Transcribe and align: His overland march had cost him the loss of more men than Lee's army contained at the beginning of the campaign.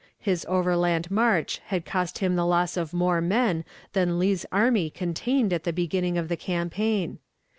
His 0.19 0.47
overland 0.49 1.11
march 1.11 1.61
had 1.67 1.85
cost 1.85 2.17
him 2.17 2.35
the 2.35 2.43
loss 2.43 2.75
of 2.75 2.91
more 2.91 3.21
men 3.21 3.63
than 3.93 4.17
Lee's 4.17 4.47
army 4.51 4.89
contained 4.89 5.53
at 5.53 5.63
the 5.63 5.71
beginning 5.71 6.17
of 6.17 6.27
the 6.27 6.35
campaign. 6.35 7.19